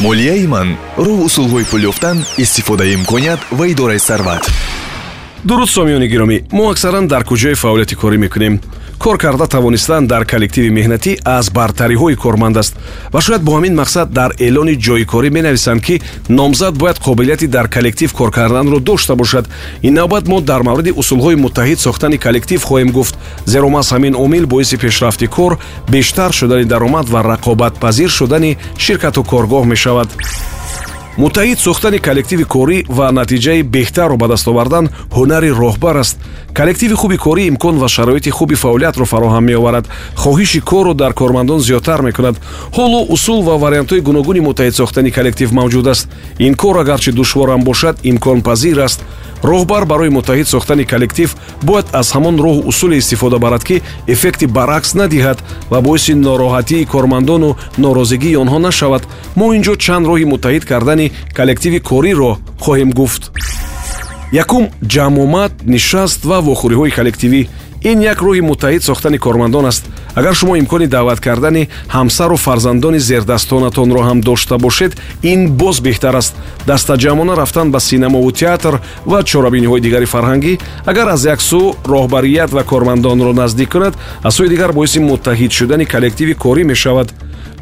молияи 0.00 0.46
ман 0.46 0.76
роҳ 0.96 1.18
усулҳои 1.26 1.64
пул 1.70 1.82
ёфтан 1.90 2.24
истифодаи 2.38 2.94
имконият 2.94 3.40
ва 3.50 3.64
идораи 3.68 3.98
сарват. 3.98 4.44
Дуруд 5.44 5.70
сомиёни 5.70 6.08
гиромӣ. 6.08 6.36
Мо 6.50 6.70
аксаран 6.70 7.06
дар 7.06 7.22
куҷое 7.24 7.54
фаъолияти 7.54 7.94
корӣ 7.94 8.16
мекунем 8.18 8.60
кор 8.98 9.18
карда 9.18 9.46
тавонистан 9.46 10.06
дар 10.06 10.24
коллективи 10.24 10.70
меҳнатӣ 10.70 11.18
аз 11.24 11.50
бартариҳои 11.50 12.16
корманд 12.16 12.56
аст. 12.56 12.76
Ва 13.12 13.20
шояд 13.20 13.42
бо 13.42 13.52
ҳамин 13.56 13.74
мақсад 13.82 14.06
дар 14.18 14.30
эълони 14.38 14.74
ҷойи 14.84 15.04
корӣ 15.12 15.30
менависанд 15.30 15.80
ки 15.86 16.00
номзад 16.28 16.74
бояд 16.78 16.98
қобилияти 16.98 17.46
дар 17.46 17.68
коллектив 17.68 18.12
кор 18.12 18.30
карданро 18.30 18.80
дошта 18.80 19.14
бошад. 19.16 19.48
Ин 19.82 19.94
навбат 19.94 20.28
мо 20.28 20.40
дар 20.40 20.62
мавриди 20.62 20.92
усулҳои 21.00 21.36
муттаҳид 21.44 21.78
сохтани 21.78 22.18
коллектив 22.18 22.60
хоҳем 22.64 22.90
гуфт. 22.90 23.14
Зеро 23.46 23.68
маҳз 23.68 23.88
ҳамин 23.94 24.14
омил 24.24 24.46
боиси 24.46 24.76
пешрафти 24.76 25.26
кор 25.26 25.58
бештар 25.88 26.32
шудани 26.32 26.64
даромад 26.64 27.08
ва 27.08 27.20
рақобатпазир 27.32 28.08
шудани 28.08 28.56
ширкату 28.78 29.22
коргоҳ 29.22 29.64
мешавад 29.64 30.08
муттаҳид 31.22 31.58
сохтани 31.58 31.98
коллективи 31.98 32.44
корӣ 32.54 32.78
ва 32.88 33.06
натиҷаи 33.18 33.62
беҳтарро 33.74 34.16
ба 34.22 34.26
даст 34.32 34.48
овардан 34.48 34.84
ҳунари 35.16 35.50
роҳбар 35.62 35.96
аст. 36.02 36.16
Коллективи 36.58 36.94
хуби 36.94 37.16
корӣ 37.16 37.42
имкон 37.46 37.74
ва 37.82 37.88
шароити 37.88 38.30
хуби 38.30 38.54
фаъолиятро 38.54 39.04
фароҳам 39.12 39.44
меоварад. 39.50 39.84
Хоҳиши 40.22 40.60
корро 40.70 40.94
дар 40.94 41.12
кормандон 41.20 41.60
зиёдтар 41.60 42.00
мекунад. 42.02 42.36
Ҳоло 42.76 43.00
усул 43.14 43.40
ва 43.48 43.54
вариантҳои 43.64 44.06
гуногуни 44.08 44.40
муттаҳид 44.48 44.74
сохтани 44.80 45.10
коллектив 45.10 45.48
мавҷуд 45.52 45.86
аст. 45.92 46.08
Ин 46.46 46.54
кор 46.54 46.76
агарчи 46.82 47.10
душворам 47.12 47.60
бошад 47.64 47.96
имконпазир 48.10 48.78
аст. 48.86 49.00
Роҳбар 49.44 49.84
барои 49.84 50.08
муттаҳид 50.08 50.48
сохтани 50.48 50.84
коллектив 50.84 51.36
бояд 51.62 51.86
аз 51.92 52.08
ҳамон 52.14 52.36
роҳу 52.44 52.60
усуле 52.70 52.96
истифода 52.96 53.38
барад 53.38 53.62
ки 53.64 53.82
эффекти 54.14 54.46
баръакс 54.46 54.94
надиҳад 54.94 55.38
ва 55.70 55.80
боиси 55.80 56.12
нороҳатии 56.14 56.86
кормандону 56.94 57.56
норозигии 57.78 58.36
онҳо 58.42 58.58
нашавад. 58.58 59.02
Мо 59.36 59.46
ин 59.56 59.62
ҷо 59.66 59.74
чанд 59.84 60.06
роҳи 60.06 60.24
муттаҳид 60.32 60.64
кардани 60.64 61.03
коллективи 61.38 61.78
кориро 61.90 62.32
хоҳем 62.64 62.90
гуфт. 62.98 63.22
Якум 64.42 64.64
ҷамъомад 64.94 65.52
нишаст 65.74 66.20
ва 66.30 66.38
вохӯриҳои 66.48 66.94
коллективӣ 66.98 67.42
ин 67.90 68.00
як 68.12 68.18
роҳи 68.26 68.40
муттаҳид 68.50 68.82
сохтани 68.82 69.18
кормандон 69.18 69.66
аст. 69.66 69.84
Агар 70.14 70.34
шумо 70.34 70.56
имкони 70.56 70.86
даъват 70.86 71.20
кардани 71.20 71.68
ҳамсару 71.96 72.36
фарзандони 72.36 72.98
зердастонатонро 72.98 74.00
ҳам 74.08 74.20
дошта 74.20 74.58
бошед 74.58 74.92
ин 75.22 75.40
боз 75.60 75.76
беҳтар 75.86 76.14
аст. 76.20 76.34
Дастаҷамона 76.66 77.34
рафтан 77.36 77.70
ба 77.70 77.80
синамову 77.80 78.30
театр 78.32 78.74
ва 79.06 79.22
чорабиниҳои 79.30 79.80
дигари 79.80 80.06
фарҳангӣ 80.14 80.52
агар 80.90 81.08
аз 81.14 81.24
як 81.34 81.40
сӯ 81.50 81.62
роҳбарият 81.92 82.50
ва 82.56 82.62
кормандонро 82.70 83.32
наздик 83.32 83.68
кунад 83.72 83.94
аз 84.22 84.34
сӯи 84.36 84.48
дигар 84.48 84.72
боиси 84.72 84.98
муттаҳид 84.98 85.52
шудани 85.58 85.84
коллективи 85.86 86.34
корӣ 86.34 86.64
мешавад 86.64 87.08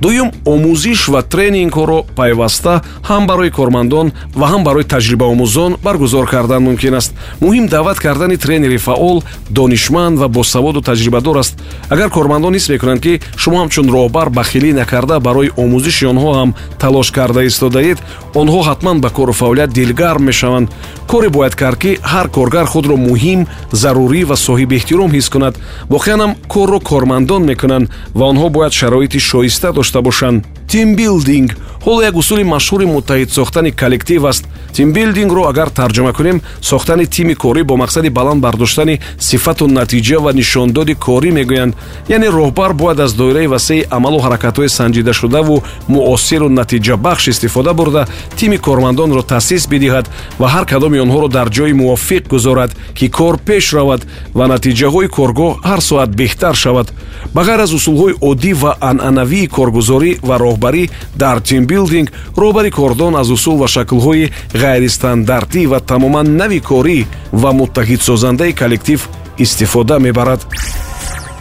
дуюм 0.03 0.31
омӯзиш 0.53 1.09
ва 1.13 1.21
тренингҳоро 1.23 1.99
пайваста 2.17 2.83
ҳам 3.09 3.27
барои 3.27 3.51
кормандон 3.51 4.13
ва 4.35 4.47
ҳам 4.53 4.63
барои 4.65 4.85
таҷрибаомӯзон 4.95 5.73
баргузор 5.85 6.27
кардан 6.35 6.63
мумкин 6.63 6.95
аст. 6.95 7.13
Муҳим 7.41 7.67
даъват 7.69 7.99
кардани 7.99 8.37
тренери 8.37 8.79
фаъол 8.79 9.23
донишманд 9.51 10.19
ва 10.19 10.29
босаводу 10.29 10.81
таҷрибадор 10.81 11.37
аст. 11.39 11.55
Агар 11.91 12.11
кормандон 12.11 12.55
ҳис 12.55 12.69
мекунанд 12.73 13.01
ки 13.01 13.21
шумо 13.37 13.57
ҳамчун 13.63 13.87
роҳбар 13.97 14.29
бахилӣ 14.31 14.73
накарда 14.73 15.21
барои 15.21 15.51
омӯзиши 15.63 16.05
онҳо 16.13 16.31
ҳам 16.39 16.55
талош 16.79 17.11
карда 17.11 17.43
истодаед 17.45 17.99
онҳо 18.35 18.61
ҳатман 18.69 19.01
ба 19.01 19.11
кору 19.11 19.33
фаъолият 19.33 19.71
дилгарм 19.73 20.23
мешаванд. 20.25 20.69
Коре 21.07 21.29
бояд 21.29 21.55
кард 21.55 21.79
ки 21.83 21.99
ҳар 22.13 22.29
коргар 22.29 22.67
худро 22.67 22.97
муҳим 22.97 23.41
зарурӣ 23.73 24.25
ва 24.31 24.37
соҳибэҳтиром 24.47 25.11
ҳис 25.17 25.29
кунад. 25.35 25.55
Воқеанам 25.91 26.33
корро 26.49 26.81
кормандон 26.81 27.43
мекунанд 27.51 27.91
ва 28.15 28.25
онҳо 28.33 28.49
бояд 28.57 28.73
шароити 28.73 29.19
шоиста 29.21 29.72
дошта 29.73 30.01
бошанд 30.03 30.47
тимбилдинг 30.73 31.51
ҳоло 31.85 32.03
як 32.03 32.17
усули 32.17 32.45
машҳури 32.45 32.87
муттаҳид 32.95 33.31
сохтани 33.31 33.71
коллектив 33.73 34.27
аст. 34.27 34.45
Тимбилдингро 34.73 35.43
агар 35.51 35.69
тарҷума 35.69 36.13
кунем 36.13 36.41
сохтани 36.61 37.07
тими 37.07 37.35
корӣ 37.35 37.63
бо 37.65 37.75
мақсади 37.77 38.11
баланд 38.11 38.41
бардоштани 38.41 39.01
сифату 39.19 39.67
натиҷа 39.67 40.19
ва 40.25 40.33
нишондоди 40.33 40.95
корӣ 40.95 41.31
мегӯянд. 41.39 41.77
Яъне 42.09 42.29
роҳбар 42.39 42.73
бояд 42.73 43.01
аз 43.01 43.13
доираи 43.15 43.47
васеи 43.47 43.87
амалу 43.91 44.19
ҳаракатҳои 44.25 44.69
санҷидашудаву 44.79 45.63
муосиру 45.89 46.49
натиҷабахш 46.49 47.29
истифода 47.29 47.73
бурда 47.75 48.07
тими 48.39 48.59
кормандонро 48.59 49.23
таъсис 49.23 49.63
бидиҳад 49.73 50.07
ва 50.41 50.47
ҳар 50.55 50.65
кадоми 50.73 50.99
онҳоро 51.05 51.29
дар 51.29 51.49
ҷойи 51.57 51.79
мувофиқ 51.83 52.23
гузорад 52.29 52.71
ки 52.95 53.07
кор 53.09 53.37
пеш 53.47 53.65
равад 53.75 54.01
ва 54.35 54.45
натиҷаҳои 54.55 55.09
коргоҳ 55.17 55.53
ҳар 55.69 55.81
соат 55.81 56.11
беҳтар 56.21 56.55
шавад. 56.55 56.89
Ба 57.35 57.43
ғайр 57.47 57.61
аз 57.67 57.73
усулҳои 57.79 58.15
оддӣ 58.31 58.53
ва 58.63 58.77
анъанавии 58.81 59.47
коргузорӣ 59.57 60.11
ва 60.29 60.37
роҳбарӣ 60.63 60.85
дар 61.17 61.41
тимбилдинг 61.41 62.09
роҳбари 62.37 62.71
кордон 62.71 63.13
аз 63.17 63.29
усул 63.37 63.57
ва 63.59 63.69
шаклҳои 63.75 64.31
ғайристандартӣ 64.63 65.63
ва 65.73 65.79
тамоман 65.81 66.37
нави 66.41 66.61
корӣ 66.71 66.99
ва 67.33 67.51
муттаҳидсозандаи 67.61 68.53
коллектив 68.61 69.01
истифода 69.45 69.99
мебарад. 69.99 70.41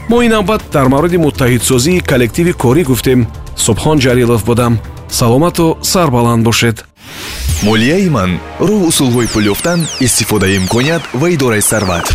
Мо 0.10 0.22
ин 0.26 0.32
навбат 0.32 0.62
дар 0.74 0.88
мавриди 0.94 1.18
муттаҳидсозии 1.26 2.04
коллективи 2.12 2.54
корӣ 2.64 2.84
гуфтем. 2.90 3.20
Субҳон 3.66 3.98
ҷалилов 4.06 4.42
будам. 4.50 4.74
Саломату 5.10 5.78
сарбаланд 5.82 6.44
бошед. 6.44 6.78
Молияи 7.64 8.10
ман 8.18 8.32
роҳ 8.68 8.82
усулҳои 8.90 9.28
пул 9.34 9.46
ёфтан 9.54 9.80
истифодаи 10.06 10.58
имконият 10.60 11.04
ва 11.20 11.28
идораи 11.36 11.62
сарват 11.72 12.06